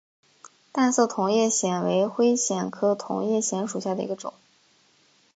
[0.71, 4.33] 淡色同叶藓为灰藓科同叶藓属下的一个种。